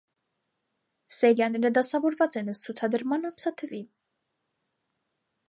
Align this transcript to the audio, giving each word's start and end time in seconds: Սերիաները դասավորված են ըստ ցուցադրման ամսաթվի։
Սերիաները 1.17 1.71
դասավորված 1.75 2.39
են 2.41 2.49
ըստ 2.55 2.67
ցուցադրման 2.69 3.31
ամսաթվի։ 3.31 3.83